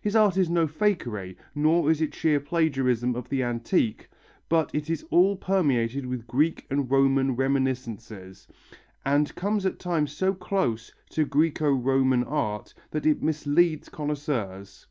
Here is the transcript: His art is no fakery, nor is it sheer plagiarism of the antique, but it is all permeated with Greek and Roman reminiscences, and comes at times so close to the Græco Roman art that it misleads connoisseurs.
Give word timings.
His 0.00 0.16
art 0.16 0.38
is 0.38 0.48
no 0.48 0.66
fakery, 0.66 1.36
nor 1.54 1.90
is 1.90 2.00
it 2.00 2.14
sheer 2.14 2.40
plagiarism 2.40 3.14
of 3.14 3.28
the 3.28 3.42
antique, 3.42 4.08
but 4.48 4.70
it 4.74 4.88
is 4.88 5.04
all 5.10 5.36
permeated 5.36 6.06
with 6.06 6.26
Greek 6.26 6.64
and 6.70 6.90
Roman 6.90 7.36
reminiscences, 7.36 8.48
and 9.04 9.34
comes 9.34 9.66
at 9.66 9.78
times 9.78 10.10
so 10.12 10.32
close 10.32 10.90
to 11.10 11.24
the 11.24 11.28
Græco 11.28 11.78
Roman 11.78 12.24
art 12.24 12.72
that 12.92 13.04
it 13.04 13.22
misleads 13.22 13.90
connoisseurs. 13.90 14.86